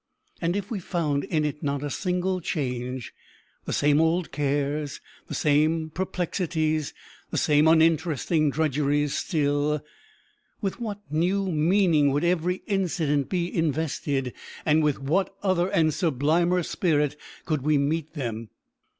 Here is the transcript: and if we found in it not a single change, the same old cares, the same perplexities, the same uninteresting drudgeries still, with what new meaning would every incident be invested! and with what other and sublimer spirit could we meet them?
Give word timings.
and 0.41 0.55
if 0.55 0.71
we 0.71 0.79
found 0.79 1.25
in 1.25 1.45
it 1.45 1.61
not 1.61 1.83
a 1.83 1.89
single 1.91 2.41
change, 2.41 3.13
the 3.65 3.71
same 3.71 4.01
old 4.01 4.31
cares, 4.31 4.99
the 5.27 5.35
same 5.35 5.91
perplexities, 5.91 6.91
the 7.29 7.37
same 7.37 7.67
uninteresting 7.67 8.49
drudgeries 8.49 9.13
still, 9.15 9.79
with 10.59 10.79
what 10.79 10.99
new 11.11 11.51
meaning 11.51 12.09
would 12.11 12.23
every 12.23 12.63
incident 12.65 13.29
be 13.29 13.55
invested! 13.55 14.33
and 14.65 14.81
with 14.83 14.97
what 14.99 15.35
other 15.43 15.69
and 15.69 15.93
sublimer 15.93 16.63
spirit 16.63 17.15
could 17.45 17.61
we 17.61 17.77
meet 17.77 18.13
them? 18.15 18.49